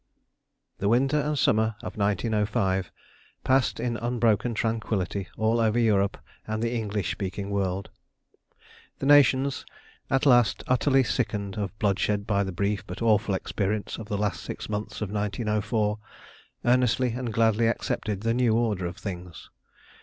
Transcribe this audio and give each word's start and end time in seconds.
The 0.79 0.89
winter 0.89 1.19
and 1.19 1.37
summer 1.37 1.75
of 1.83 1.95
1905 1.95 2.91
passed 3.43 3.79
in 3.79 3.97
unbroken 3.97 4.55
tranquillity 4.55 5.27
all 5.37 5.59
over 5.59 5.77
Europe 5.77 6.17
and 6.47 6.63
the 6.63 6.73
English 6.73 7.11
speaking 7.11 7.51
world. 7.51 7.91
The 8.97 9.05
nations, 9.05 9.63
at 10.09 10.25
last 10.25 10.63
utterly 10.65 11.03
sickened 11.03 11.55
of 11.55 11.77
bloodshed 11.77 12.25
by 12.25 12.43
the 12.43 12.51
brief 12.51 12.83
but 12.87 13.03
awful 13.03 13.35
experience 13.35 13.99
of 13.99 14.07
the 14.07 14.17
last 14.17 14.41
six 14.41 14.67
months 14.67 15.01
of 15.03 15.11
1904, 15.11 15.99
earnestly 16.65 17.11
and 17.11 17.31
gladly 17.31 17.67
accepted 17.67 18.21
the 18.21 18.33
new 18.33 18.55
order 18.57 18.87
of 18.87 18.97
things. 18.97 19.51